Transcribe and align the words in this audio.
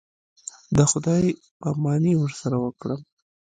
د 0.75 0.79
خداى 0.91 1.25
پاماني 1.61 2.13
ورسره 2.17 2.57
وكړم. 2.59 3.01